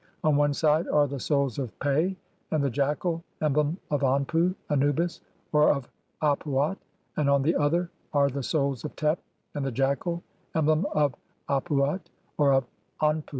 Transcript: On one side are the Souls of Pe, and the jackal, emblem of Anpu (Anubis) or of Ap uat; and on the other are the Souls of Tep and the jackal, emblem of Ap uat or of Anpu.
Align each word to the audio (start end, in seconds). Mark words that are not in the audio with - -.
On 0.23 0.35
one 0.35 0.51
side 0.51 0.87
are 0.87 1.05
the 1.07 1.19
Souls 1.19 1.59
of 1.59 1.77
Pe, 1.79 2.15
and 2.49 2.63
the 2.63 2.71
jackal, 2.71 3.23
emblem 3.39 3.77
of 3.91 4.01
Anpu 4.01 4.55
(Anubis) 4.71 5.21
or 5.53 5.69
of 5.69 5.91
Ap 6.23 6.41
uat; 6.45 6.77
and 7.17 7.29
on 7.29 7.43
the 7.43 7.55
other 7.55 7.91
are 8.11 8.27
the 8.29 8.41
Souls 8.41 8.83
of 8.83 8.95
Tep 8.95 9.19
and 9.53 9.63
the 9.63 9.71
jackal, 9.71 10.23
emblem 10.55 10.87
of 10.93 11.13
Ap 11.49 11.69
uat 11.69 12.01
or 12.39 12.51
of 12.51 12.65
Anpu. 12.99 13.29